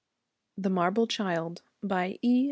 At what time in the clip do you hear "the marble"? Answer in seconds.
0.57-1.05